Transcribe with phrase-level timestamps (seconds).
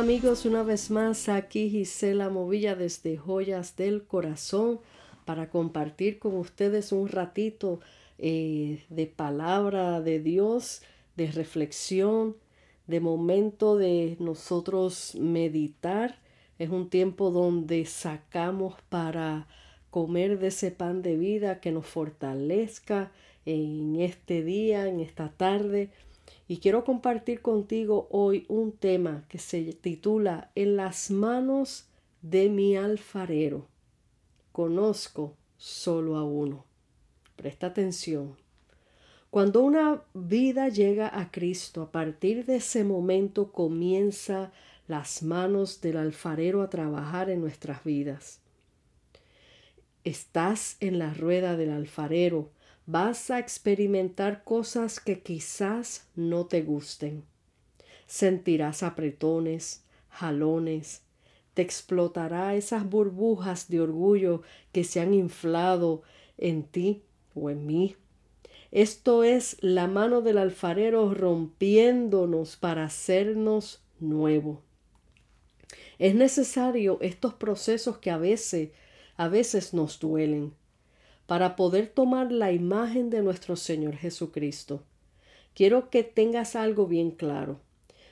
[0.00, 4.80] Amigos, una vez más aquí Gisela Movilla desde Joyas del Corazón
[5.26, 7.80] para compartir con ustedes un ratito
[8.16, 10.80] eh, de palabra de Dios,
[11.16, 12.34] de reflexión,
[12.86, 16.18] de momento de nosotros meditar.
[16.58, 19.48] Es un tiempo donde sacamos para
[19.90, 23.12] comer de ese pan de vida que nos fortalezca
[23.44, 25.90] en este día, en esta tarde
[26.50, 31.86] y quiero compartir contigo hoy un tema que se titula En las manos
[32.22, 33.68] de mi alfarero.
[34.50, 36.64] Conozco solo a uno.
[37.36, 38.34] Presta atención.
[39.30, 44.50] Cuando una vida llega a Cristo, a partir de ese momento comienza
[44.88, 48.40] las manos del alfarero a trabajar en nuestras vidas.
[50.02, 52.50] Estás en la rueda del alfarero,
[52.86, 57.24] vas a experimentar cosas que quizás no te gusten.
[58.06, 61.02] Sentirás apretones, jalones,
[61.54, 64.42] te explotará esas burbujas de orgullo
[64.72, 66.02] que se han inflado
[66.38, 67.02] en ti
[67.34, 67.96] o en mí.
[68.72, 74.62] Esto es la mano del alfarero rompiéndonos para hacernos nuevo.
[75.98, 78.70] Es necesario estos procesos que a veces,
[79.16, 80.54] a veces nos duelen
[81.30, 84.82] para poder tomar la imagen de nuestro Señor Jesucristo.
[85.54, 87.60] Quiero que tengas algo bien claro.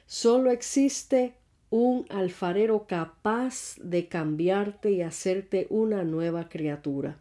[0.06, 1.34] Solo existe
[1.68, 7.18] un alfarero capaz de cambiarte y hacerte una nueva criatura.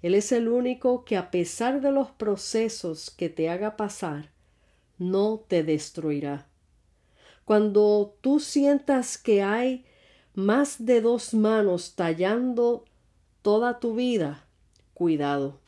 [0.00, 4.30] Él es el único que a pesar de los procesos que te haga pasar,
[4.96, 6.46] no te destruirá.
[7.44, 9.84] Cuando tú sientas que hay
[10.32, 12.86] más de dos manos tallando
[13.42, 14.41] toda tu vida,
[14.94, 15.58] cuidado.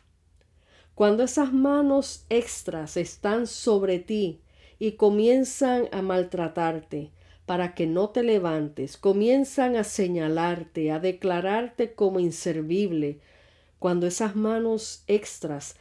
[0.94, 4.40] Cuando esas manos extras están sobre ti
[4.78, 7.10] y comienzan a maltratarte
[7.46, 13.18] para que no te levantes, comienzan a señalarte, a declararte como inservible,
[13.78, 15.76] cuando esas manos extras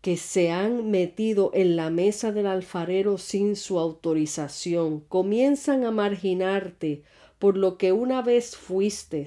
[0.00, 7.02] que se han metido en la mesa del alfarero sin su autorización, comienzan a marginarte
[7.38, 9.26] por lo que una vez fuiste,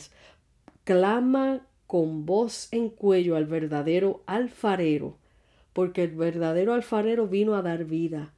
[0.83, 5.15] clama con voz en cuello al verdadero alfarero,
[5.71, 8.33] porque el verdadero alfarero vino a dar vida,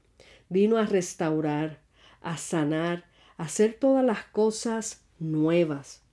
[0.47, 1.79] vino a restaurar,
[2.21, 6.03] a sanar, a hacer todas las cosas nuevas.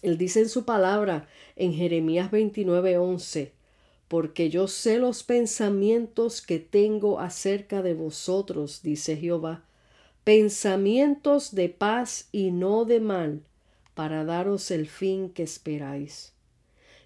[0.00, 3.50] Él dice en su palabra en Jeremías 29:11,
[4.06, 9.64] porque yo sé los pensamientos que tengo acerca de vosotros, dice Jehová,
[10.22, 13.42] pensamientos de paz y no de mal,
[13.98, 16.32] para daros el fin que esperáis.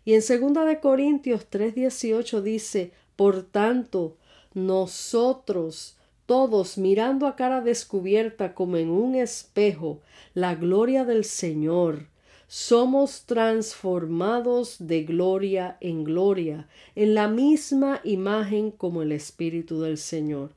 [0.04, 4.18] Y en 2 de Corintios 3:18 dice, por tanto,
[4.52, 10.00] nosotros todos mirando a cara descubierta como en un espejo
[10.34, 12.08] la gloria del Señor,
[12.46, 20.50] somos transformados de gloria en gloria, en la misma imagen como el Espíritu del Señor.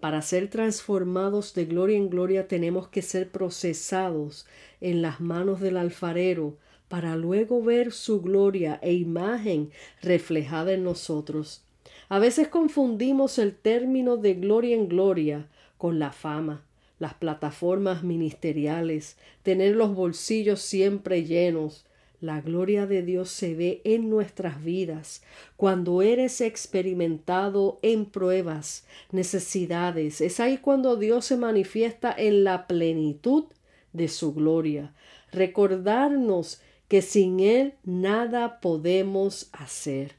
[0.00, 4.46] Para ser transformados de gloria en gloria tenemos que ser procesados
[4.80, 6.56] en las manos del alfarero
[6.88, 9.70] para luego ver su gloria e imagen
[10.00, 11.64] reflejada en nosotros.
[12.08, 16.64] A veces confundimos el término de gloria en gloria con la fama,
[16.98, 21.84] las plataformas ministeriales, tener los bolsillos siempre llenos,
[22.20, 25.22] la gloria de Dios se ve en nuestras vidas
[25.56, 30.20] cuando eres experimentado en pruebas, necesidades.
[30.20, 33.44] Es ahí cuando Dios se manifiesta en la plenitud
[33.92, 34.94] de su gloria.
[35.30, 40.16] Recordarnos que sin Él nada podemos hacer.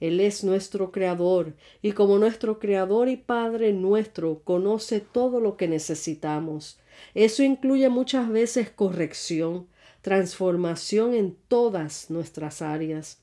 [0.00, 5.66] Él es nuestro Creador y como nuestro Creador y Padre nuestro conoce todo lo que
[5.66, 6.78] necesitamos.
[7.14, 9.66] Eso incluye muchas veces corrección,
[10.02, 13.18] transformación en todas nuestras áreas.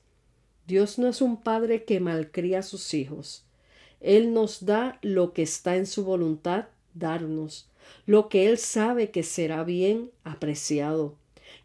[0.66, 3.44] Dios no es un padre que malcría a sus hijos.
[4.00, 7.68] Él nos da lo que está en su voluntad darnos,
[8.06, 11.14] lo que Él sabe que será bien apreciado.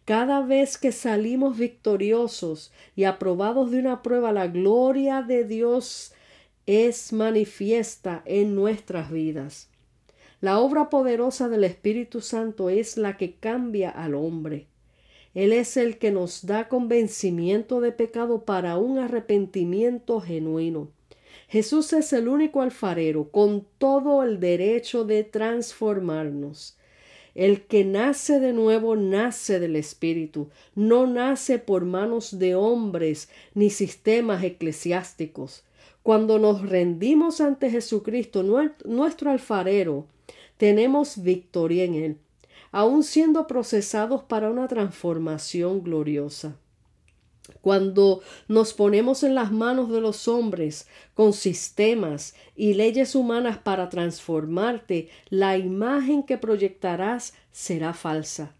[0.05, 6.13] Cada vez que salimos victoriosos y aprobados de una prueba, la gloria de Dios
[6.65, 9.69] es manifiesta en nuestras vidas.
[10.39, 14.67] La obra poderosa del Espíritu Santo es la que cambia al hombre.
[15.33, 20.89] Él es el que nos da convencimiento de pecado para un arrepentimiento genuino.
[21.47, 26.77] Jesús es el único alfarero con todo el derecho de transformarnos.
[27.33, 33.69] El que nace de nuevo nace del Espíritu, no nace por manos de hombres ni
[33.69, 35.63] sistemas eclesiásticos.
[36.03, 40.07] Cuando nos rendimos ante Jesucristo, nuestro alfarero,
[40.57, 42.17] tenemos victoria en Él,
[42.71, 46.55] aun siendo procesados para una transformación gloriosa.
[47.61, 53.89] Cuando nos ponemos en las manos de los hombres con sistemas y leyes humanas para
[53.89, 58.53] transformarte, la imagen que proyectarás será falsa.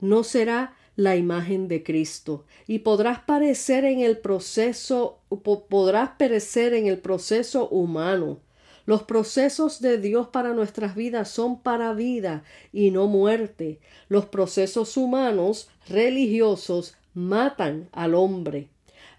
[0.00, 5.20] No será la imagen de Cristo y podrás parecer en el proceso
[5.68, 8.38] podrás perecer en el proceso humano.
[8.86, 13.78] Los procesos de Dios para nuestras vidas son para vida y no muerte.
[14.08, 18.68] Los procesos humanos religiosos matan al hombre.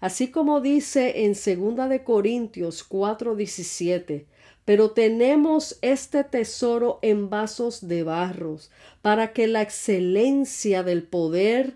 [0.00, 4.26] Así como dice en 2 de Corintios 4:17,
[4.64, 8.70] pero tenemos este tesoro en vasos de barros,
[9.02, 11.74] para que la excelencia del poder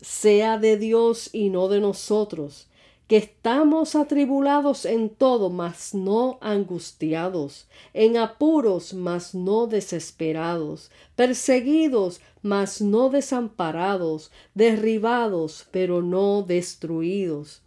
[0.00, 2.67] sea de Dios y no de nosotros,
[3.08, 12.82] que estamos atribulados en todo, mas no angustiados, en apuros, mas no desesperados, perseguidos, mas
[12.82, 17.62] no desamparados, derribados, pero no destruidos.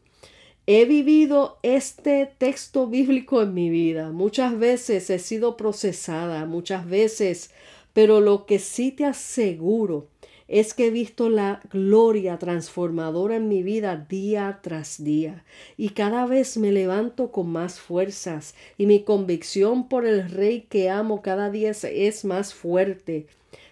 [0.68, 4.12] He vivido este texto bíblico en mi vida.
[4.12, 7.50] Muchas veces he sido procesada, muchas veces,
[7.94, 10.11] pero lo que sí te aseguro
[10.52, 15.46] es que he visto la gloria transformadora en mi vida día tras día
[15.78, 20.90] y cada vez me levanto con más fuerzas y mi convicción por el Rey que
[20.90, 23.28] amo cada día es más fuerte.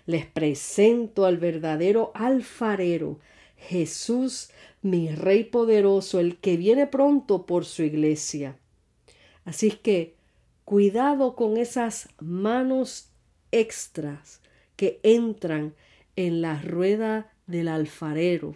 [0.06, 3.20] Les presento al verdadero alfarero,
[3.58, 4.50] Jesús,
[4.82, 8.56] mi Rey poderoso, el que viene pronto por su iglesia.
[9.44, 10.16] Así que
[10.64, 13.10] cuidado con esas manos
[13.52, 14.40] extras
[14.78, 15.74] que entran
[16.16, 18.56] en la rueda del alfarero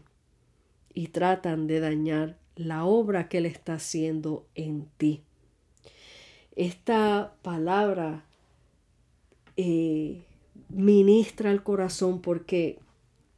[0.94, 5.22] y tratan de dañar la obra que él está haciendo en ti.
[6.56, 8.26] Esta palabra
[9.58, 10.24] eh,
[10.70, 12.80] ministra el corazón porque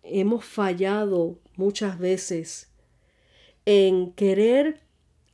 [0.03, 2.69] hemos fallado muchas veces
[3.65, 4.81] en querer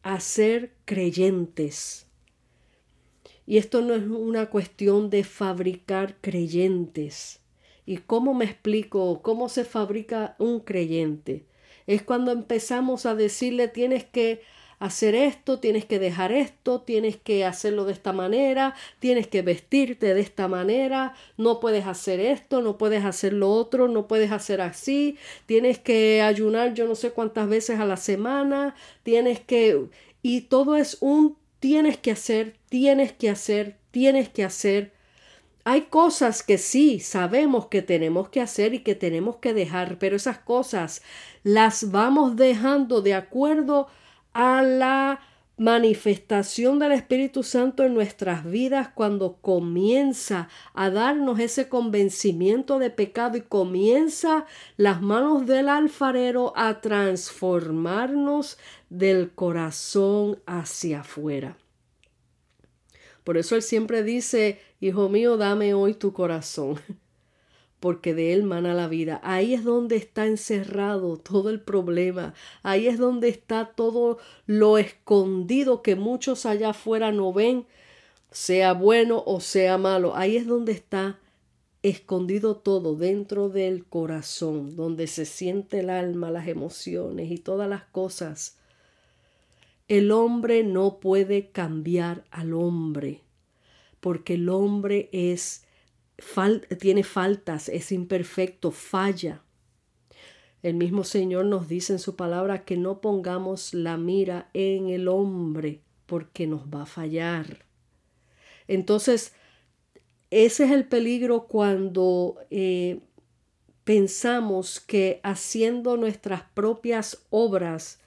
[0.03, 2.07] hacer creyentes.
[3.45, 7.40] Y esto no es una cuestión de fabricar creyentes.
[7.85, 11.45] ¿Y cómo me explico cómo se fabrica un creyente?
[11.87, 14.41] Es cuando empezamos a decirle tienes que
[14.81, 20.15] hacer esto, tienes que dejar esto, tienes que hacerlo de esta manera, tienes que vestirte
[20.15, 24.59] de esta manera, no puedes hacer esto, no puedes hacer lo otro, no puedes hacer
[24.59, 29.85] así, tienes que ayunar yo no sé cuántas veces a la semana, tienes que...
[30.23, 34.93] Y todo es un tienes que hacer, tienes que hacer, tienes que hacer
[35.63, 40.15] hay cosas que sí sabemos que tenemos que hacer y que tenemos que dejar, pero
[40.15, 41.01] esas cosas
[41.43, 43.87] las vamos dejando de acuerdo
[44.33, 45.19] a la
[45.57, 53.37] manifestación del Espíritu Santo en nuestras vidas cuando comienza a darnos ese convencimiento de pecado
[53.37, 54.45] y comienza
[54.77, 58.57] las manos del alfarero a transformarnos
[58.89, 61.57] del corazón hacia afuera.
[63.23, 66.79] Por eso Él siempre dice, Hijo mío, dame hoy tu corazón,
[67.79, 69.21] porque de Él mana la vida.
[69.23, 72.33] Ahí es donde está encerrado todo el problema.
[72.63, 77.67] Ahí es donde está todo lo escondido que muchos allá afuera no ven,
[78.31, 80.15] sea bueno o sea malo.
[80.15, 81.19] Ahí es donde está
[81.83, 87.83] escondido todo dentro del corazón, donde se siente el alma, las emociones y todas las
[87.85, 88.57] cosas
[89.91, 93.23] el hombre no puede cambiar al hombre,
[93.99, 95.65] porque el hombre es
[96.79, 99.41] tiene faltas, es imperfecto, falla.
[100.63, 105.09] El mismo Señor nos dice en su palabra que no pongamos la mira en el
[105.09, 107.65] hombre, porque nos va a fallar.
[108.69, 109.33] Entonces,
[110.29, 113.01] ese es el peligro cuando eh,
[113.83, 118.00] pensamos que haciendo nuestras propias obras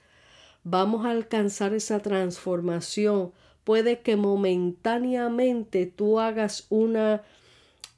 [0.65, 3.31] vamos a alcanzar esa transformación,
[3.63, 7.21] puede que momentáneamente tú hagas una,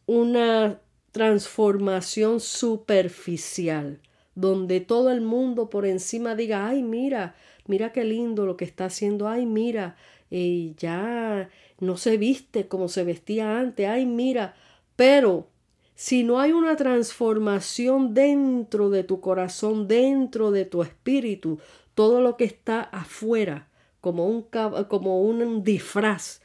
[0.05, 0.81] una
[1.11, 4.01] transformación superficial,
[4.35, 7.35] donde todo el mundo por encima diga, ay, mira,
[7.67, 9.95] mira qué lindo lo que está haciendo, ay, mira,
[10.29, 14.55] eh, ya no se viste como se vestía antes, ay, mira,
[14.97, 15.47] pero
[15.95, 21.59] si no hay una transformación dentro de tu corazón, dentro de tu espíritu,
[21.97, 23.69] todo lo que está afuera,
[24.01, 24.45] como un,
[24.87, 26.41] como un disfraz,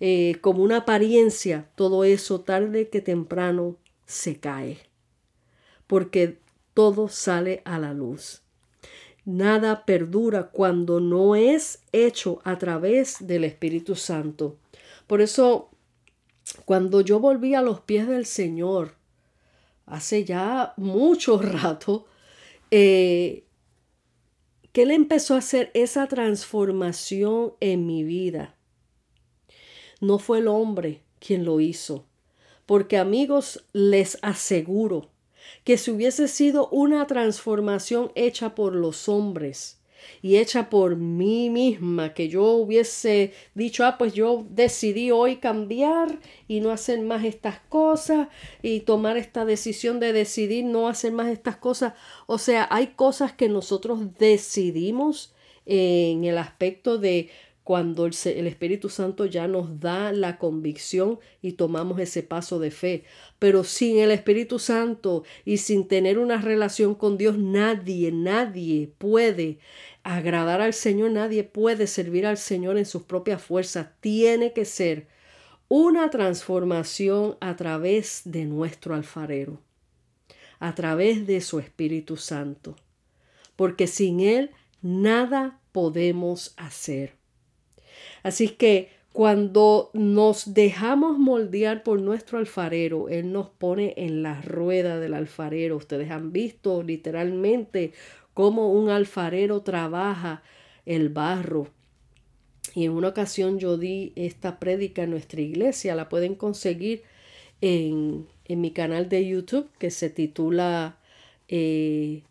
[0.00, 4.78] eh, como una apariencia, todo eso tarde que temprano se cae,
[5.86, 6.40] porque
[6.74, 8.42] todo sale a la luz.
[9.24, 14.56] Nada perdura cuando no es hecho a través del Espíritu Santo.
[15.06, 15.70] Por eso
[16.64, 18.96] cuando yo volví a los pies del Señor,
[19.86, 22.06] hace ya mucho rato,
[22.72, 23.45] eh,
[24.76, 28.56] que Él empezó a hacer esa transformación en mi vida.
[30.02, 32.04] No fue el hombre quien lo hizo,
[32.66, 35.08] porque amigos, les aseguro
[35.64, 39.80] que si hubiese sido una transformación hecha por los hombres,
[40.22, 46.18] y hecha por mí misma, que yo hubiese dicho, ah, pues yo decidí hoy cambiar
[46.48, 48.28] y no hacer más estas cosas
[48.62, 51.94] y tomar esta decisión de decidir no hacer más estas cosas.
[52.26, 55.34] O sea, hay cosas que nosotros decidimos
[55.66, 57.30] en el aspecto de
[57.66, 63.02] cuando el, Espíritu Santo ya nos da la convicción y tomamos ese paso de fe.
[63.40, 69.58] Pero sin el Espíritu Santo y sin tener una relación con Dios, nadie, nadie puede
[70.06, 73.88] agradar al Señor, nadie puede servir al Señor en sus propias fuerzas.
[74.00, 75.08] Tiene que ser
[75.66, 79.58] una transformación a través de nuestro alfarero,
[80.60, 82.76] a través de su Espíritu Santo.
[83.56, 87.14] Porque sin Él nada podemos hacer.
[88.22, 95.00] Así que cuando nos dejamos moldear por nuestro alfarero, Él nos pone en la rueda
[95.00, 95.76] del alfarero.
[95.76, 97.92] Ustedes han visto literalmente
[98.36, 100.42] cómo un alfarero trabaja
[100.84, 101.68] el barro.
[102.74, 107.02] Y en una ocasión yo di esta prédica en nuestra iglesia, la pueden conseguir
[107.62, 110.98] en, mi canal de YouTube que se titula
[111.48, 112.24] eh,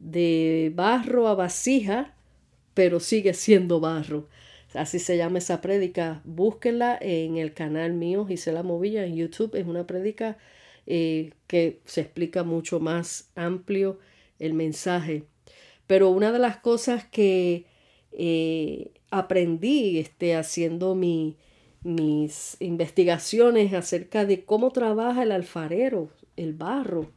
[0.00, 2.12] De barro a vasija,
[2.74, 4.26] pero sigue siendo barro.
[4.74, 6.22] Así se llama esa prédica.
[6.24, 9.54] Búsquenla en el canal mío, Gisela Movilla, en YouTube.
[9.54, 10.38] Es una prédica
[10.86, 14.00] eh, que se explica mucho más amplio
[14.40, 15.22] el mensaje.
[15.86, 17.66] Pero una de las cosas que
[18.12, 21.36] eh, aprendí este, haciendo mi,
[21.82, 27.10] mis investigaciones acerca de cómo trabaja el alfarero, el barro,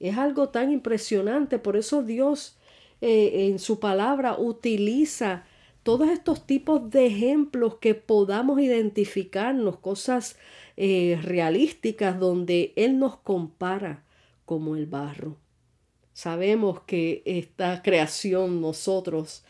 [0.00, 1.58] es algo tan impresionante.
[1.58, 2.58] Por eso Dios
[3.00, 5.44] eh, en su palabra utiliza
[5.82, 10.38] todos estos tipos de ejemplos que podamos identificarnos, cosas
[10.76, 14.02] eh, realísticas donde Él nos compara
[14.46, 15.36] como el barro.
[16.14, 19.44] Sabemos que esta creación, nosotros,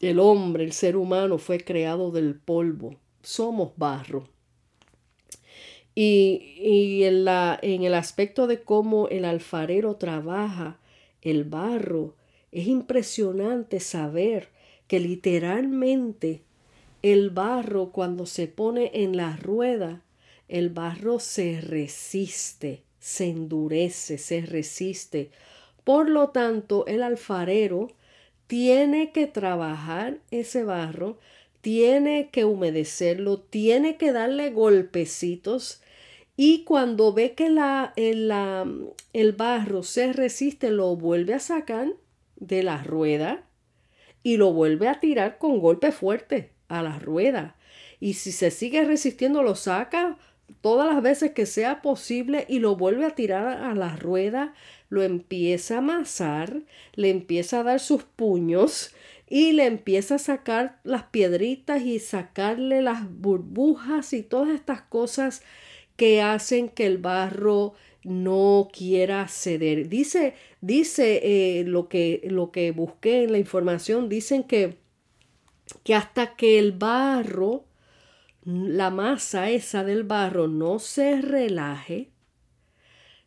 [0.00, 2.96] el hombre, el ser humano, fue creado del polvo.
[3.22, 4.28] Somos barro.
[5.94, 10.78] Y, y en, la, en el aspecto de cómo el alfarero trabaja
[11.22, 12.14] el barro,
[12.52, 14.50] es impresionante saber
[14.88, 16.42] que literalmente
[17.02, 20.02] el barro cuando se pone en la rueda,
[20.48, 25.30] el barro se resiste, se endurece, se resiste.
[25.86, 27.92] Por lo tanto, el alfarero
[28.48, 31.16] tiene que trabajar ese barro,
[31.60, 35.80] tiene que humedecerlo, tiene que darle golpecitos
[36.36, 38.32] y cuando ve que la, el,
[39.12, 41.92] el barro se resiste, lo vuelve a sacar
[42.34, 43.44] de la rueda
[44.24, 47.54] y lo vuelve a tirar con golpe fuerte a la rueda.
[48.00, 50.18] Y si se sigue resistiendo, lo saca
[50.60, 54.52] todas las veces que sea posible y lo vuelve a tirar a la rueda,
[54.88, 56.62] lo empieza a amasar,
[56.94, 58.94] le empieza a dar sus puños
[59.28, 65.42] y le empieza a sacar las piedritas y sacarle las burbujas y todas estas cosas
[65.96, 67.74] que hacen que el barro
[68.04, 69.88] no quiera ceder.
[69.88, 74.78] Dice, dice eh, lo, que, lo que busqué en la información, dicen que,
[75.82, 77.64] que hasta que el barro,
[78.44, 82.10] la masa esa del barro no se relaje,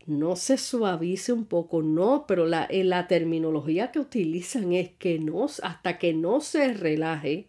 [0.10, 5.20] no se suavice un poco, no, pero la, en la terminología que utilizan es que
[5.20, 7.48] no, hasta que no se relaje,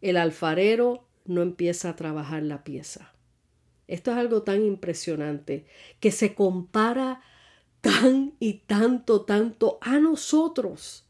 [0.00, 3.12] el alfarero no empieza a trabajar la pieza.
[3.86, 5.66] Esto es algo tan impresionante
[6.00, 7.20] que se compara
[7.80, 11.04] tan y tanto, tanto a nosotros,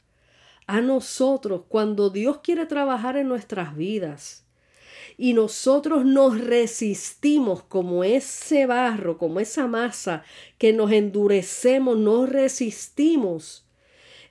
[0.66, 4.43] a nosotros, cuando Dios quiere trabajar en nuestras vidas
[5.16, 10.24] y nosotros nos resistimos como ese barro, como esa masa
[10.58, 13.66] que nos endurecemos, nos resistimos,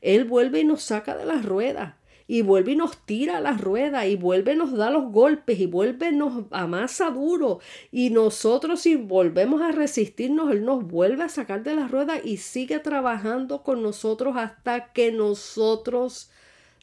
[0.02, 1.96] Él vuelve y nos saca de las ruedas
[2.28, 5.66] y vuelve y nos tira la rueda y vuelve y nos da los golpes y
[5.66, 7.60] vuelve y nos amasa duro
[7.92, 12.38] y nosotros si volvemos a resistirnos él nos vuelve a sacar de la rueda y
[12.38, 16.32] sigue trabajando con nosotros hasta que nosotros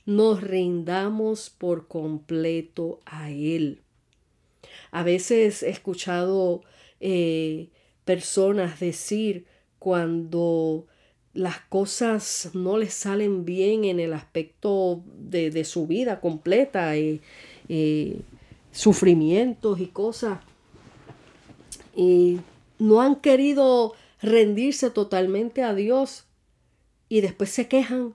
[0.06, 3.82] nos rindamos por completo a él.
[4.90, 6.62] A veces he escuchado
[7.00, 7.68] eh,
[8.04, 9.46] personas decir
[9.78, 10.86] cuando
[11.32, 17.20] las cosas no les salen bien en el aspecto de, su vida completa, y,
[18.72, 20.40] sufrimientos y cosas.
[21.96, 22.40] y
[22.78, 26.24] no han querido rendirse totalmente a Dios
[27.08, 28.14] y después se quejan.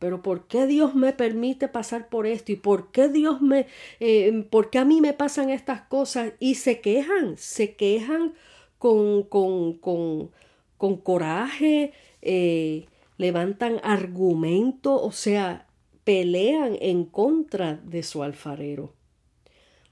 [0.00, 2.52] Pero ¿por qué Dios me permite pasar por esto?
[2.52, 3.66] ¿Y por qué Dios me,
[4.00, 6.32] eh, por qué a mí me pasan estas cosas?
[6.40, 8.34] Y se quejan, se quejan
[8.78, 10.30] con, con, con,
[10.78, 11.92] con coraje,
[12.22, 12.86] eh,
[13.18, 15.66] levantan argumento, o sea,
[16.04, 18.94] pelean en contra de su alfarero.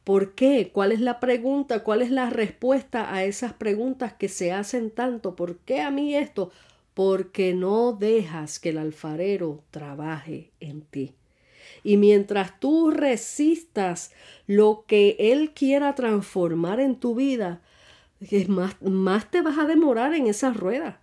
[0.05, 0.71] ¿Por qué?
[0.73, 1.85] ¿Cuál es la pregunta?
[1.85, 5.37] ¿Cuál es la respuesta a esas preguntas que se hacen tanto?
[5.37, 6.51] ¿Por qué a mí esto?
[6.99, 11.15] Porque no dejas que el alfarero trabaje en ti.
[11.85, 14.11] Y mientras tú resistas
[14.49, 17.63] lo que Él quiera transformar en tu vida,
[18.49, 21.01] más, más te vas a demorar en esa rueda.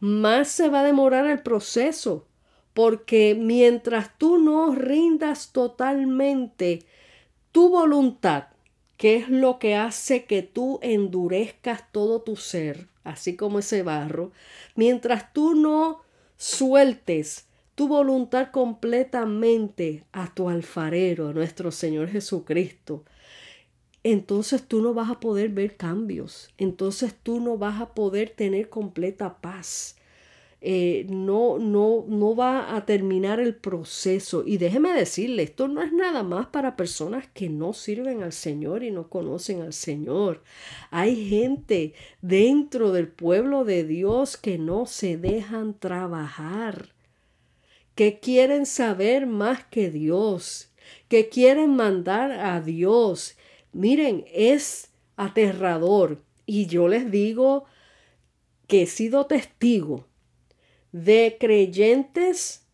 [0.00, 2.26] Más se va a demorar el proceso.
[2.72, 6.78] Porque mientras tú no rindas totalmente
[7.52, 8.44] tu voluntad,
[8.96, 14.32] que es lo que hace que tú endurezcas todo tu ser, así como ese barro,
[14.74, 16.02] mientras tú no
[16.36, 23.04] sueltes tu voluntad completamente a tu alfarero, a nuestro Señor Jesucristo,
[24.02, 28.68] entonces tú no vas a poder ver cambios, entonces tú no vas a poder tener
[28.68, 29.96] completa paz,
[30.66, 34.44] eh, no, no, no va a terminar el proceso.
[34.46, 38.82] Y déjeme decirle, esto no es nada más para personas que no sirven al Señor
[38.82, 40.42] y no conocen al Señor.
[40.90, 41.92] Hay gente
[42.22, 46.94] dentro del pueblo de Dios que no se dejan trabajar,
[47.94, 50.72] que quieren saber más que Dios,
[51.08, 53.36] que quieren mandar a Dios.
[53.74, 56.22] Miren, es aterrador.
[56.46, 57.66] Y yo les digo
[58.66, 60.06] que he sido testigo
[60.94, 62.68] de creyentes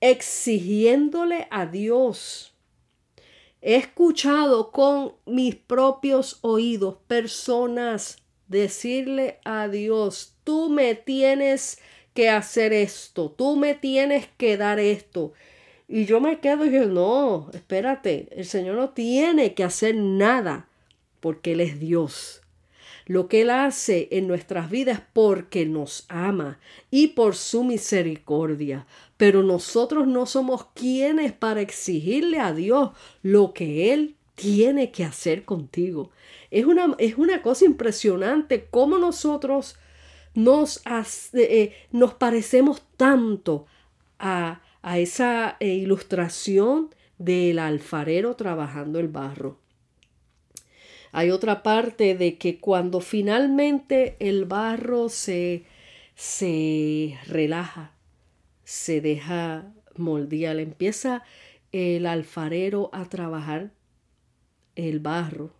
[0.00, 2.56] exigiéndole a Dios.
[3.60, 11.78] He escuchado con mis propios oídos personas decirle a Dios, tú me tienes
[12.14, 15.32] que hacer esto, tú me tienes que dar esto.
[15.86, 20.68] Y yo me quedo y digo, no, espérate, el Señor no tiene que hacer nada
[21.20, 22.41] porque Él es Dios
[23.06, 26.58] lo que Él hace en nuestras vidas porque nos ama
[26.90, 28.86] y por su misericordia.
[29.16, 32.90] Pero nosotros no somos quienes para exigirle a Dios
[33.22, 36.10] lo que Él tiene que hacer contigo.
[36.50, 39.76] Es una, es una cosa impresionante cómo nosotros
[40.34, 40.82] nos,
[41.34, 43.66] eh, nos parecemos tanto
[44.18, 49.61] a, a esa eh, ilustración del alfarero trabajando el barro.
[51.12, 55.64] Hay otra parte de que cuando finalmente el barro se,
[56.14, 57.92] se relaja,
[58.64, 61.22] se deja moldear, empieza
[61.70, 63.72] el alfarero a trabajar
[64.74, 65.52] el barro.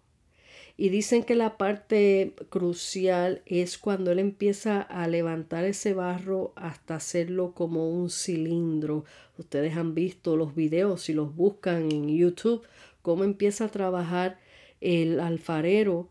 [0.78, 6.94] Y dicen que la parte crucial es cuando él empieza a levantar ese barro hasta
[6.94, 9.04] hacerlo como un cilindro.
[9.36, 12.66] Ustedes han visto los videos, si los buscan en YouTube,
[13.02, 14.38] cómo empieza a trabajar
[14.82, 16.08] el alfarero,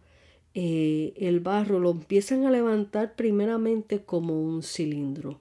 [0.54, 5.40] eh, el barro, lo empiezan a levantar primeramente como un cilindro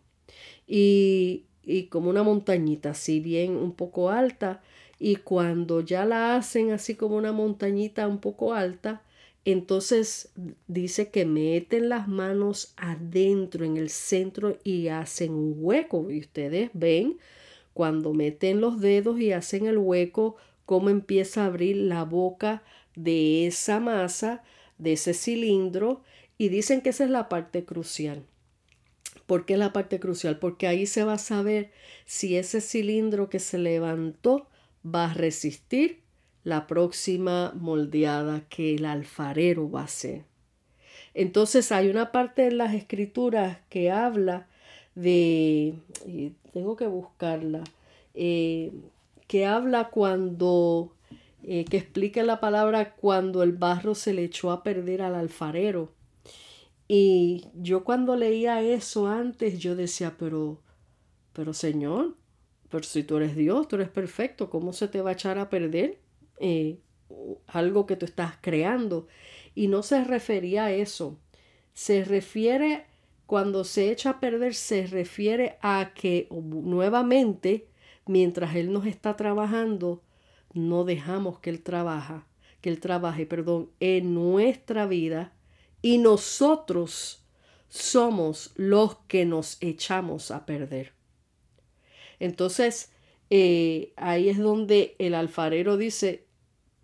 [0.67, 4.63] y, y como una montañita, si bien un poco alta,
[4.99, 9.03] y cuando ya la hacen así como una montañita un poco alta,
[9.45, 10.31] entonces
[10.69, 16.11] dice que meten las manos adentro en el centro y hacen un hueco.
[16.11, 17.17] Y ustedes ven
[17.73, 22.63] cuando meten los dedos y hacen el hueco, cómo empieza a abrir la boca
[22.97, 24.43] de esa masa,
[24.79, 26.03] de ese cilindro,
[26.39, 28.25] y dicen que esa es la parte crucial.
[29.27, 30.39] ¿Por qué la parte crucial?
[30.39, 31.71] Porque ahí se va a saber
[32.05, 34.49] si ese cilindro que se levantó
[34.85, 36.01] va a resistir
[36.43, 40.25] la próxima moldeada que el alfarero va a hacer.
[41.15, 44.49] Entonces hay una parte de las escrituras que habla
[44.95, 45.75] de,
[46.53, 47.65] tengo que buscarla,
[48.15, 48.73] eh,
[49.27, 50.93] que habla cuando
[51.43, 55.93] eh, que explica la palabra cuando el barro se le echó a perder al alfarero.
[56.87, 60.61] Y yo cuando leía eso antes, yo decía, pero,
[61.33, 62.17] pero Señor,
[62.69, 65.51] pero si tú eres Dios, tú eres perfecto, ¿cómo se te va a echar a
[65.51, 66.01] perder
[66.39, 66.79] eh,
[67.47, 69.07] algo que tú estás creando?
[69.55, 71.19] Y no se refería a eso.
[71.73, 72.87] Se refiere,
[73.27, 77.69] cuando se echa a perder, se refiere a que nuevamente,
[78.07, 80.03] mientras Él nos está trabajando,
[80.53, 82.27] no dejamos que Él trabaja,
[82.61, 85.33] que Él trabaje, perdón, en nuestra vida
[85.83, 87.25] y nosotros
[87.69, 90.93] somos los que nos echamos a perder.
[92.19, 92.93] Entonces,
[93.31, 96.27] eh, ahí es donde el alfarero dice,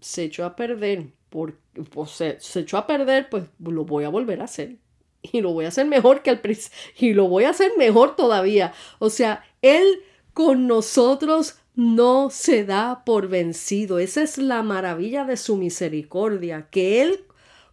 [0.01, 1.59] se echó a perder por
[1.93, 4.77] pues, se, se, echó a perder, pues lo voy a volver a hacer.
[5.33, 6.79] Y lo voy a hacer mejor que principio.
[6.99, 8.73] Y lo voy a hacer mejor todavía.
[9.01, 9.85] O sea, Él
[10.33, 13.99] con nosotros no se da por vencido.
[13.99, 17.25] Esa es la maravilla de su misericordia, que Él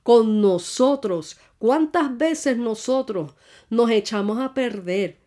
[0.03, 3.33] con nosotros, cuántas veces nosotros
[3.69, 5.23] nos echamos a perder.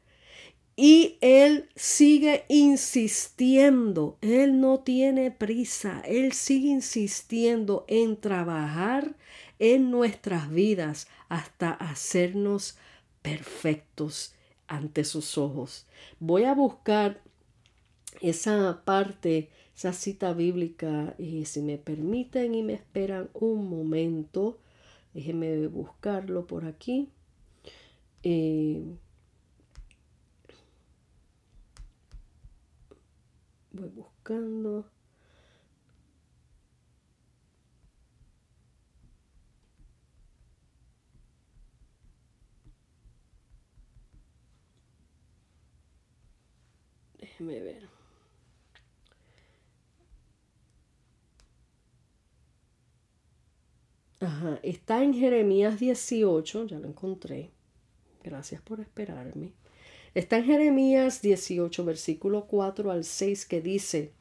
[0.77, 9.17] Y Él sigue insistiendo, Él no tiene prisa, Él sigue insistiendo en trabajar
[9.59, 12.77] en nuestras vidas hasta hacernos
[13.23, 14.35] perfectos
[14.69, 15.87] ante sus ojos.
[16.21, 17.23] Voy a buscar
[18.29, 24.59] esa parte, esa cita bíblica, y si me permiten y me esperan un momento,
[25.15, 27.11] déjenme buscarlo por aquí.
[28.23, 28.83] Eh,
[33.73, 34.87] voy buscando.
[47.19, 47.96] Déjeme ver.
[54.63, 57.51] Está en Jeremías 18, ya lo encontré.
[58.23, 59.53] Gracias por esperarme.
[60.15, 64.13] Está en Jeremías 18, versículo 4 al 6, que dice,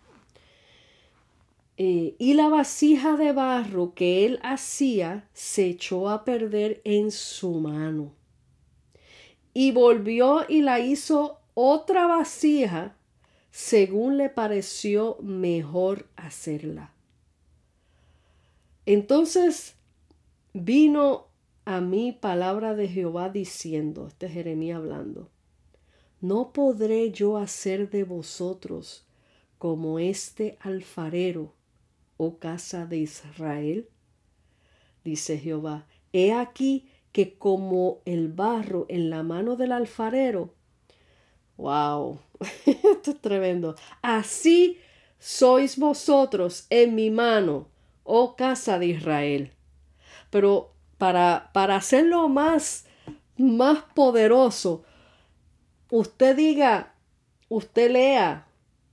[1.77, 7.59] eh, y la vasija de barro que él hacía se echó a perder en su
[7.59, 8.13] mano.
[9.53, 12.95] Y volvió y la hizo otra vasija
[13.51, 16.91] según le pareció mejor hacerla.
[18.85, 19.74] Entonces
[20.55, 21.27] vino
[21.65, 25.29] a mí palabra de Jehová diciendo, este Jeremías hablando,
[26.21, 29.05] ¿no podré yo hacer de vosotros
[29.57, 31.53] como este alfarero,
[32.15, 33.89] oh casa de Israel?
[35.03, 40.53] Dice Jehová, he aquí que como el barro en la mano del alfarero,
[41.57, 42.17] wow,
[42.65, 44.77] esto es tremendo, así
[45.19, 47.67] sois vosotros en mi mano,
[48.05, 49.54] oh casa de Israel.
[50.35, 52.87] Pero para, para hacerlo más,
[53.37, 54.83] más poderoso,
[55.89, 56.93] usted diga,
[57.47, 58.45] usted lea,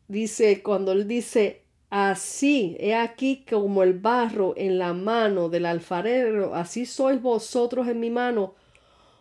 [0.06, 6.54] dice, cuando él dice, así, he aquí como el barro en la mano del alfarero,
[6.54, 8.54] así sois vosotros en mi mano,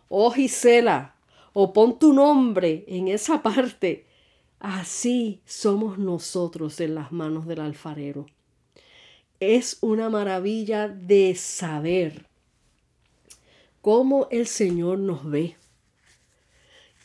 [0.08, 1.16] oh Gisela,
[1.52, 4.06] o pon tu nombre en esa parte,
[4.60, 8.26] así somos nosotros en las manos del alfarero.
[9.44, 12.26] Es una maravilla de saber
[13.80, 15.56] cómo el Señor nos ve.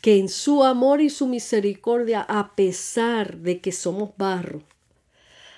[0.03, 4.61] Que en su amor y su misericordia, a pesar de que somos barro,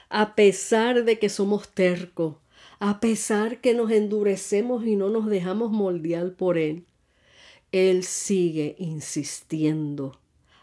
[0.07, 2.37] a pesar de que somos tercos,
[2.79, 6.85] a pesar que nos endurecemos y no nos dejamos moldear por Él,
[7.73, 10.17] Él sigue insistiendo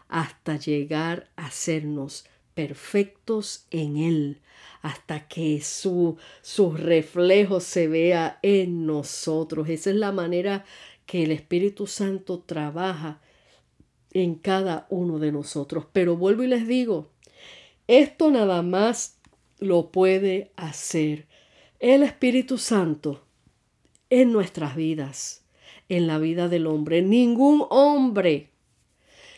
[0.07, 2.25] hasta llegar a sernos
[2.57, 4.41] perfectos en Él,
[4.81, 9.69] hasta que su, su reflejo se vea en nosotros.
[9.69, 10.65] Esa es la manera
[11.05, 13.21] que el Espíritu Santo trabaja
[14.11, 15.85] en cada uno de nosotros.
[15.93, 17.11] Pero vuelvo y les digo,
[17.85, 19.19] esto nada más
[19.59, 21.27] lo puede hacer
[21.79, 23.23] el Espíritu Santo
[24.09, 25.45] en nuestras vidas,
[25.89, 27.03] en la vida del hombre.
[27.03, 28.49] Ningún hombre,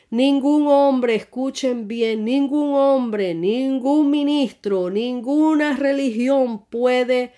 [0.10, 7.34] ningún hombre, escuchen bien, ningún hombre, ningún ministro, ninguna religión puede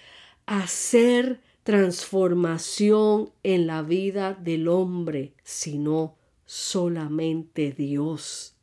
[0.46, 8.56] hacer transformación en la vida del hombre, sino solamente Dios.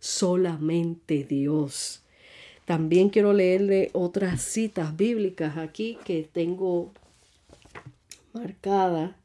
[0.00, 2.04] Solamente Dios.
[2.64, 6.92] También quiero leerle otras citas bíblicas aquí que tengo
[8.32, 9.16] marcadas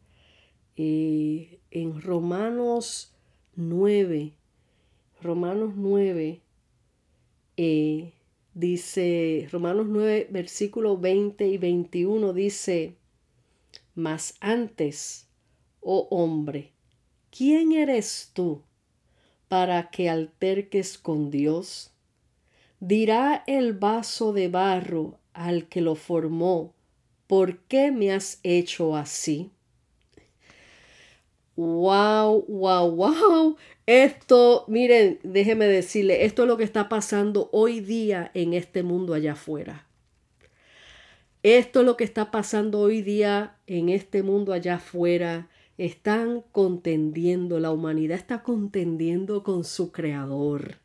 [0.78, 3.13] eh, en Romanos
[3.56, 4.34] 9.
[5.22, 6.42] Romanos 9
[7.56, 8.14] eh,
[8.54, 12.96] dice, Romanos 9, versículo 20 y 21 dice,
[13.96, 15.28] mas antes,
[15.82, 16.72] oh hombre,
[17.30, 18.64] ¿quién eres tú
[19.48, 21.92] para que alterques con Dios?
[22.80, 26.74] Dirá el vaso de barro al que lo formó,
[27.28, 29.52] ¿por qué me has hecho así?
[31.56, 33.58] Wow, wow, wow.
[33.86, 39.14] Esto, miren, déjeme decirle, esto es lo que está pasando hoy día en este mundo
[39.14, 39.86] allá afuera.
[41.44, 47.60] Esto es lo que está pasando hoy día en este mundo allá afuera están contendiendo,
[47.60, 50.78] la humanidad está contendiendo con su creador.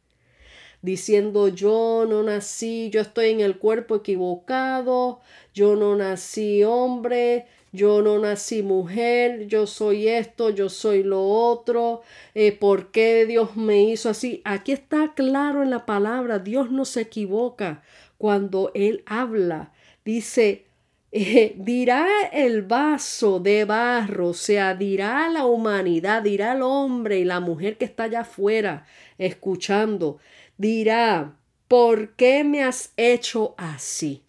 [0.80, 5.20] diciendo yo no nací, yo estoy en el cuerpo equivocado,
[5.52, 12.02] yo no nací hombre, yo no nací mujer, yo soy esto, yo soy lo otro,
[12.34, 14.40] eh, ¿por qué Dios me hizo así?
[14.44, 17.82] Aquí está claro en la palabra, Dios no se equivoca
[18.16, 19.72] cuando Él habla.
[20.04, 20.66] Dice,
[21.12, 27.24] eh, dirá el vaso de barro, o sea, dirá la humanidad, dirá el hombre y
[27.24, 28.86] la mujer que está allá afuera
[29.18, 30.18] escuchando,
[30.56, 34.22] dirá, ¿por qué me has hecho así?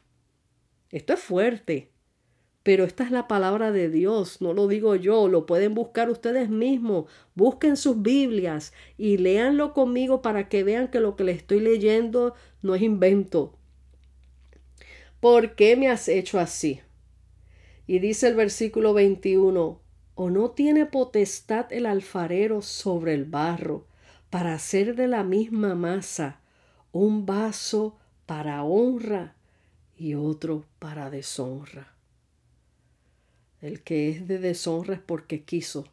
[0.92, 1.90] Esto es fuerte,
[2.70, 6.52] pero esta es la palabra de Dios, no lo digo yo, lo pueden buscar ustedes
[6.52, 11.62] mismos, busquen sus Biblias y léanlo conmigo para que vean que lo que les estoy
[11.62, 13.56] leyendo no es invento.
[15.20, 16.80] ¿Por qué me has hecho así?
[17.88, 19.82] Y dice el versículo 21,
[20.14, 23.88] ¿o no tiene potestad el alfarero sobre el barro
[24.30, 26.40] para hacer de la misma masa
[26.92, 29.34] un vaso para honra
[29.98, 31.99] y otro para deshonra?
[33.62, 35.86] El que es de deshonra es porque quiso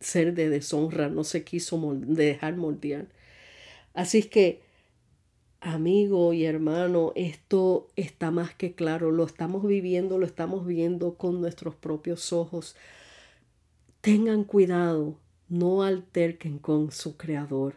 [0.00, 3.08] ser de deshonra, no se quiso dejar moldear.
[3.94, 4.62] Así que
[5.60, 11.40] amigo y hermano, esto está más que claro, lo estamos viviendo, lo estamos viendo con
[11.40, 12.76] nuestros propios ojos.
[14.00, 17.76] Tengan cuidado, no alterquen con su creador,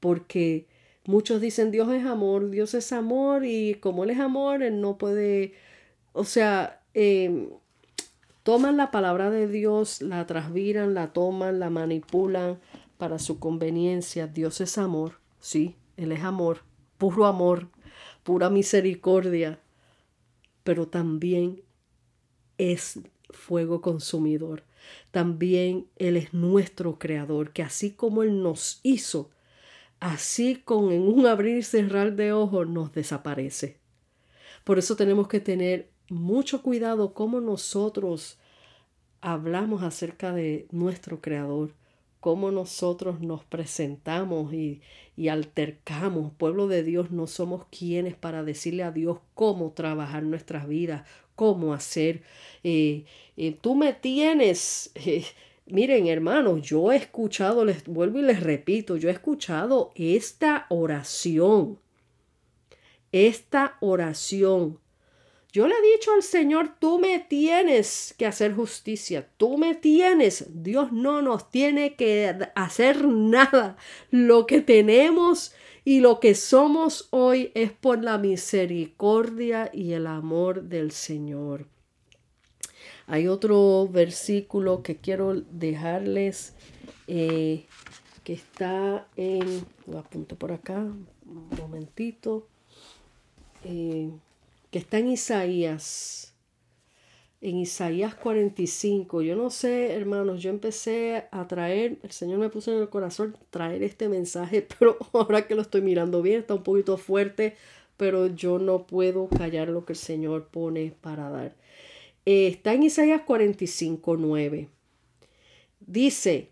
[0.00, 0.66] porque
[1.06, 4.98] muchos dicen Dios es amor, Dios es amor y como Él es amor, Él no
[4.98, 5.54] puede,
[6.12, 7.48] o sea, em,
[8.46, 12.60] toman la palabra de Dios, la trasviran, la toman, la manipulan
[12.96, 14.28] para su conveniencia.
[14.28, 16.60] Dios es amor, sí, Él es amor,
[16.96, 17.70] puro amor,
[18.22, 19.58] pura misericordia,
[20.62, 21.60] pero también
[22.56, 24.62] es fuego consumidor.
[25.10, 29.32] También Él es nuestro creador, que así como Él nos hizo,
[29.98, 33.80] así con en un abrir y cerrar de ojos nos desaparece.
[34.62, 38.38] Por eso tenemos que tener mucho cuidado cómo nosotros
[39.20, 41.72] hablamos acerca de nuestro creador
[42.26, 44.80] cómo nosotros nos presentamos y,
[45.30, 46.32] altercamos.
[46.32, 51.72] Pueblo de Dios, no somos quienes para decirle a Dios cómo trabajar nuestras vidas, cómo
[51.72, 52.24] hacer.
[52.64, 53.04] Eh,
[53.36, 54.90] eh, tú me tienes.
[54.96, 55.24] Eh,
[55.66, 61.78] miren, hermanos, yo he escuchado, les vuelvo y les repito, yo he escuchado esta oración.
[63.12, 64.80] Esta oración
[65.56, 70.44] yo le he dicho al Señor, tú me tienes que hacer justicia, tú me tienes,
[70.50, 73.78] Dios no nos tiene que hacer nada.
[74.10, 80.64] Lo que tenemos y lo que somos hoy es por la misericordia y el amor
[80.64, 81.66] del Señor.
[83.06, 86.52] Hay otro versículo que quiero dejarles
[87.06, 87.64] eh,
[88.24, 92.46] que está en, lo apunto por acá, un momentito.
[93.64, 94.10] Eh,
[94.76, 96.34] está en Isaías,
[97.40, 99.22] en Isaías 45.
[99.22, 103.36] Yo no sé, hermanos, yo empecé a traer, el Señor me puso en el corazón
[103.50, 107.56] traer este mensaje, pero ahora que lo estoy mirando bien, está un poquito fuerte,
[107.96, 111.56] pero yo no puedo callar lo que el Señor pone para dar.
[112.24, 114.68] Eh, está en Isaías 45, 9.
[115.80, 116.50] Dice,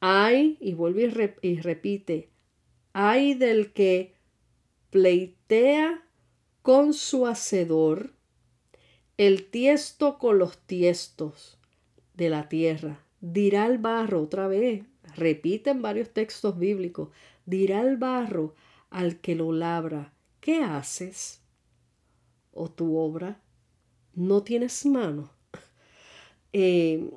[0.00, 2.28] hay, y vuelve y, y repite,
[2.92, 4.14] hay del que
[4.90, 6.04] pleitea
[6.70, 8.12] con su hacedor,
[9.16, 11.58] el tiesto con los tiestos
[12.14, 13.04] de la tierra.
[13.20, 14.84] Dirá el barro otra vez,
[15.16, 17.08] repiten varios textos bíblicos,
[17.44, 18.54] dirá el barro
[18.88, 21.40] al que lo labra, ¿qué haces?
[22.52, 23.40] ¿O tu obra
[24.14, 25.32] no tienes mano?
[26.52, 27.10] Eh,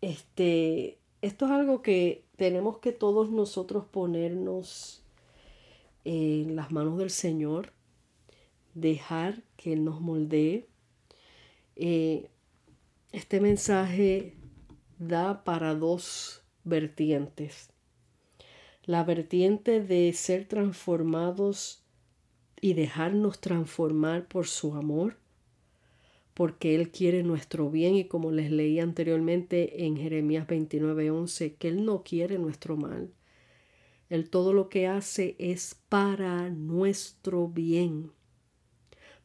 [0.00, 5.02] este, esto es algo que tenemos que todos nosotros ponernos
[6.04, 7.73] en las manos del Señor
[8.74, 10.68] dejar que Él nos moldee.
[11.76, 12.28] Eh,
[13.12, 14.34] este mensaje
[14.98, 17.70] da para dos vertientes.
[18.84, 21.82] La vertiente de ser transformados
[22.60, 25.16] y dejarnos transformar por su amor,
[26.34, 31.84] porque Él quiere nuestro bien y como les leí anteriormente en Jeremías 29:11, que Él
[31.84, 33.12] no quiere nuestro mal.
[34.10, 38.12] Él todo lo que hace es para nuestro bien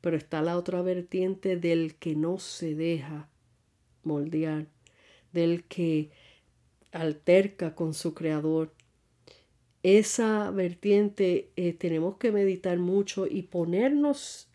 [0.02, 3.28] pero está la otra vertiente del que no se deja
[4.04, 4.68] moldear,
[5.34, 6.10] del que
[6.92, 8.74] alterca con su creador.
[9.84, 14.50] Esa vertiente eh, tenemos que meditar mucho y ponernos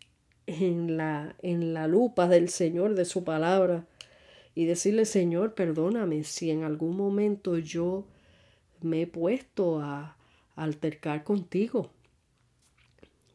[0.47, 3.85] en la, en la lupa del Señor, de su palabra,
[4.53, 8.05] y decirle, Señor, perdóname si en algún momento yo
[8.81, 10.15] me he puesto a,
[10.55, 11.91] altercar contigo.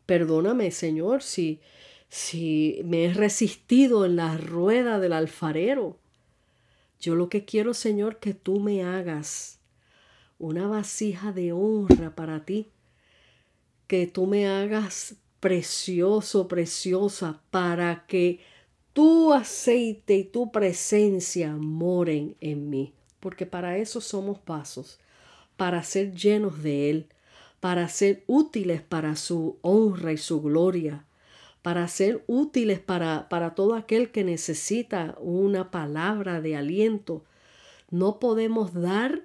[0.07, 1.61] Perdóname, Señor, si,
[2.11, 5.97] si me he resistido en la rueda del alfarero.
[6.99, 9.61] Yo lo que quiero, Señor, que tú me hagas
[10.39, 12.69] una vasija de honra para ti,
[13.87, 18.41] que tú me hagas precioso, preciosa, para que
[18.93, 24.99] tu aceite y tu presencia moren en mí, porque para eso somos vasos,
[25.57, 27.07] para ser llenos de Él,
[27.61, 31.05] para ser útiles para su honra y su gloria,
[31.63, 37.25] para ser útiles para, para todo aquel que necesita una palabra de aliento.
[37.91, 39.25] No podemos dar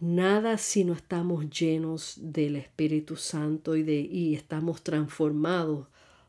[0.00, 5.86] nada si no estamos llenos del Espíritu Santo y, de, y estamos transformados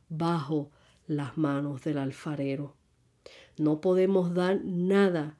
[0.09, 0.69] bajo
[1.07, 2.75] las manos del alfarero.
[3.57, 5.37] No podemos dar nada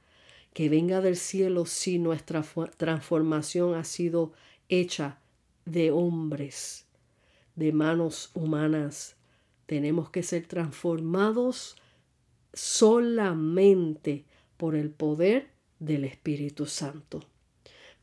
[0.53, 2.43] que venga del cielo si nuestra
[2.77, 4.31] transformación ha sido
[4.69, 5.19] hecha
[5.65, 6.85] de hombres,
[7.55, 9.17] de manos humanas.
[9.65, 11.75] Tenemos que ser transformados
[12.53, 14.25] solamente
[14.57, 15.49] por el poder
[15.79, 17.21] del Espíritu Santo.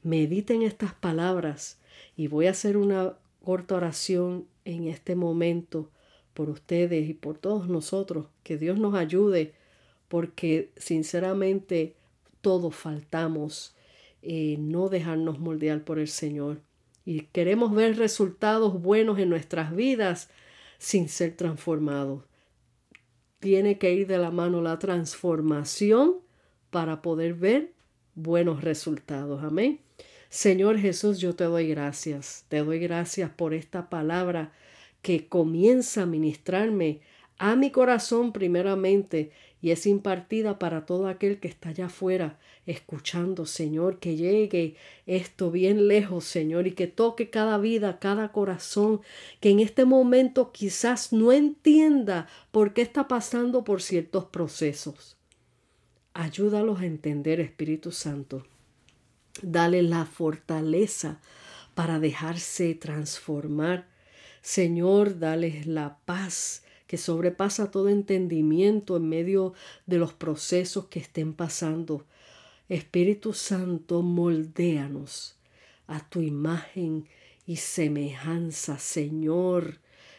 [0.03, 1.79] Mediten estas palabras
[2.16, 5.90] y voy a hacer una corta oración en este momento
[6.35, 8.27] por ustedes y por todos nosotros.
[8.42, 9.55] Que Dios nos ayude
[10.09, 11.94] porque sinceramente
[12.40, 13.75] todos faltamos
[14.22, 16.61] eh, no dejarnos moldear por el Señor
[17.05, 20.29] y queremos ver resultados buenos en nuestras vidas
[20.82, 22.24] sin ser transformados.
[23.38, 26.16] Tiene que ir de la mano la transformación
[26.70, 27.72] para poder ver
[28.16, 29.44] buenos resultados.
[29.44, 29.78] Amén.
[30.28, 32.46] Señor Jesús, yo te doy gracias.
[32.48, 34.52] Te doy gracias por esta palabra
[35.02, 37.00] que comienza a ministrarme
[37.38, 39.30] a mi corazón primeramente
[39.62, 44.75] y es impartida para todo aquel que está allá afuera escuchando, Señor, que llegue
[45.07, 49.01] esto bien lejos, Señor, y que toque cada vida, cada corazón,
[49.40, 55.16] que en este momento quizás no entienda por qué está pasando por ciertos procesos.
[56.12, 58.44] Ayúdalos a entender, Espíritu Santo.
[59.42, 61.20] Dale la fortaleza
[61.75, 63.87] para dejarse transformar.
[64.42, 69.55] Señor, dale la paz que sobrepasa todo entendimiento en medio
[69.87, 72.05] de los procesos que estén pasando.
[72.68, 75.38] Espíritu Santo, moldéanos
[75.87, 77.09] a tu imagen
[77.46, 79.78] y semejanza, Señor,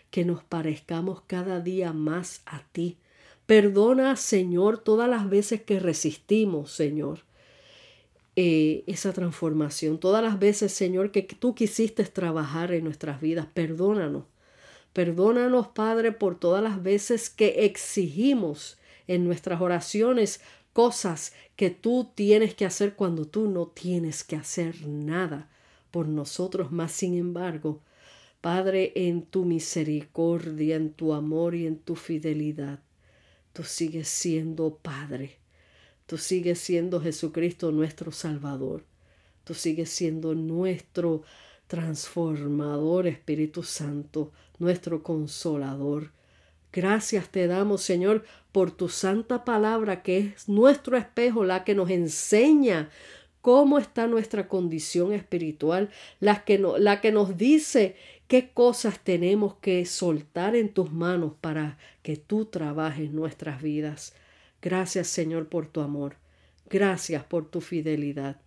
[0.10, 2.98] que nos parezcamos cada día más a ti.
[3.46, 7.20] Perdona, Señor, todas las veces que resistimos, Señor,
[8.36, 10.00] eh, esa transformación.
[10.00, 13.46] Todas las veces, Señor, que tú quisiste trabajar en nuestras vidas.
[13.54, 14.24] Perdónanos.
[14.94, 18.78] Perdónanos, Padre, por todas las veces que exigimos
[19.08, 20.40] en nuestras oraciones
[20.72, 25.50] cosas que tú tienes que hacer cuando tú no tienes que hacer nada
[25.92, 26.92] por nosotros, más.
[26.92, 27.82] Sin embargo,
[28.42, 32.80] Padre, en tu misericordia, en tu amor y en tu fidelidad,
[33.54, 35.38] tú sigues siendo Padre,
[36.06, 38.84] tú sigues siendo Jesucristo nuestro Salvador,
[39.44, 41.24] tú sigues siendo nuestro
[41.74, 46.12] transformador Espíritu Santo, nuestro consolador.
[46.72, 51.90] Gracias te damos, Señor, por tu santa palabra, que es nuestro espejo, la que nos
[51.90, 52.92] enseña
[53.42, 57.96] cómo está nuestra condición espiritual, la que, no, la que nos dice
[58.28, 64.14] qué cosas tenemos que soltar en tus manos para que tú trabajes nuestras vidas.
[64.62, 66.18] Gracias, Señor, por tu amor.
[66.70, 68.43] Gracias por tu fidelidad.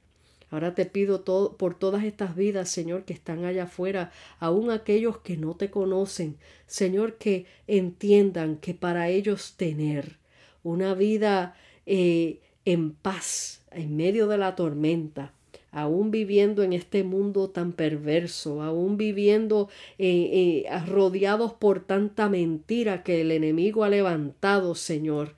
[0.57, 1.23] Ahora te pido
[1.59, 6.39] por todas estas vidas, Señor, que están allá afuera, aún aquellos que no te conocen,
[6.67, 10.17] Señor, que entiendan que para ellos tener
[10.63, 11.55] una vida
[11.85, 15.35] eh, en paz en medio de la tormenta,
[15.73, 23.03] aún viviendo en este mundo tan perverso, aún viviendo eh, eh, rodeados por tanta mentira
[23.03, 25.35] que el enemigo ha levantado, Señor,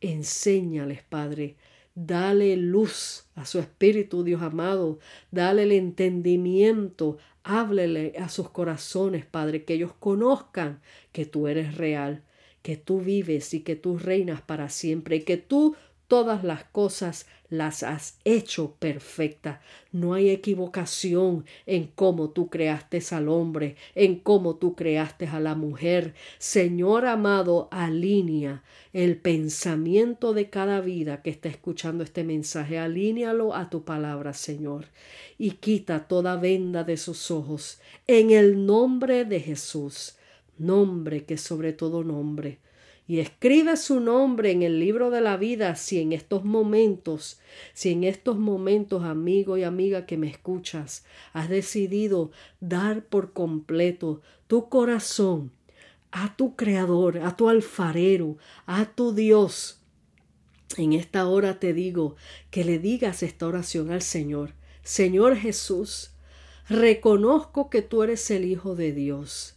[0.00, 1.56] enséñales, Padre,
[1.98, 4.98] Dale luz a su espíritu, Dios amado.
[5.30, 7.16] Dale el entendimiento.
[7.42, 10.82] Háblele a sus corazones, Padre, que ellos conozcan
[11.12, 12.22] que tú eres real,
[12.60, 15.74] que tú vives y que tú reinas para siempre y que tú
[16.08, 19.60] todas las cosas las has hecho perfectas.
[19.92, 25.54] No hay equivocación en cómo tú creaste al hombre, en cómo tú creaste a la
[25.54, 26.14] mujer.
[26.38, 32.78] Señor amado, alinea el pensamiento de cada vida que está escuchando este mensaje.
[32.78, 34.86] Alínealo a tu palabra, Señor,
[35.38, 40.16] y quita toda venda de sus ojos en el nombre de Jesús,
[40.58, 42.58] nombre que sobre todo nombre
[43.08, 47.38] y escribe su nombre en el libro de la vida si en estos momentos,
[47.72, 54.22] si en estos momentos, amigo y amiga que me escuchas, has decidido dar por completo
[54.48, 55.52] tu corazón
[56.10, 59.80] a tu creador, a tu alfarero, a tu Dios.
[60.76, 62.16] En esta hora te digo
[62.50, 64.54] que le digas esta oración al Señor.
[64.82, 66.12] Señor Jesús,
[66.68, 69.56] reconozco que tú eres el Hijo de Dios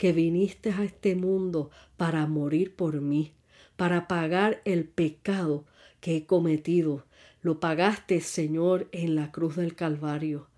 [0.00, 1.70] que viniste a este mundo
[2.00, 3.34] para morir por mí,
[3.76, 5.66] para pagar el pecado
[6.00, 7.04] que he cometido.
[7.42, 10.48] Lo pagaste, Señor, en la cruz del Calvario.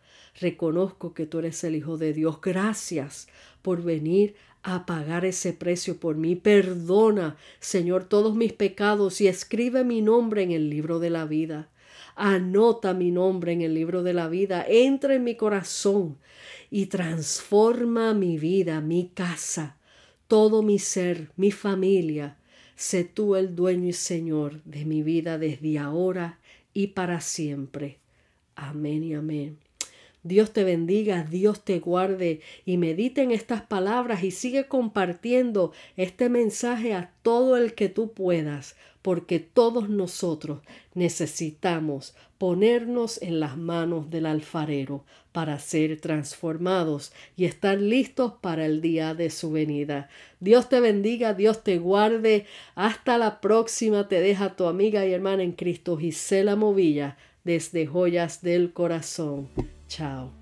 [0.40, 2.40] Reconozco que tú eres el Hijo de Dios.
[2.40, 3.26] Gracias
[3.61, 6.36] por venir a pagar ese precio por mí.
[6.36, 11.70] Perdona, Señor, todos mis pecados y escribe mi nombre en el libro de la vida.
[12.14, 14.64] Anota mi nombre en el libro de la vida.
[14.68, 16.18] Entra en mi corazón
[16.70, 19.76] y transforma mi vida, mi casa,
[20.33, 22.39] todo mi ser, mi familia.
[22.74, 26.39] Sé tú el dueño y Señor de mi vida desde ahora
[26.72, 27.99] y para siempre.
[28.55, 29.59] Amén y amén.
[30.25, 36.29] Dios te bendiga, Dios te guarde y medite en estas palabras y sigue compartiendo este
[36.29, 40.61] mensaje a todo el que tú puedas, porque todos nosotros
[40.95, 48.81] necesitamos ponernos en las manos del alfarero para ser transformados y estar listos para el
[48.81, 50.09] día de su venida.
[50.39, 52.47] Dios te bendiga, Dios te guarde.
[52.77, 58.41] Hasta la próxima te deja tu amiga y hermana en Cristo Gisela Movilla desde Joyas
[58.43, 59.49] del Corazón.
[59.93, 60.41] Tchau.